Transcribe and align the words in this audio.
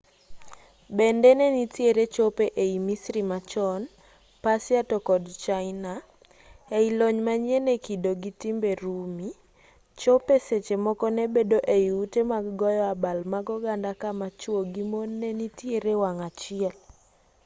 bende 0.97 1.29
ne 1.39 1.47
nitiere 1.57 2.03
chope 2.15 2.45
ei 2.63 2.75
misri 2.87 3.21
machon 3.31 3.81
persia 4.43 4.81
to 4.89 4.97
kod 5.07 5.23
china 5.43 5.93
ei 6.77 6.87
lony 6.97 7.19
manyien 7.27 7.65
e 7.75 7.77
kido 7.85 8.11
gi 8.21 8.31
timbe 8.41 8.69
rumi 8.83 9.29
chope 10.01 10.35
seche 10.47 10.75
moko 10.85 11.05
ne 11.17 11.25
bedo 11.35 11.57
ei 11.75 11.87
ute 12.01 12.21
mag 12.31 12.45
goyo 12.59 12.83
abal 12.93 13.19
mag 13.33 13.45
oganda 13.55 13.91
kama 14.01 14.27
chuo 14.39 14.59
gi 14.73 14.83
mon 14.91 15.09
ne 15.21 15.29
nitiere 15.39 15.93
wang' 16.01 16.23
achiel 16.29 16.75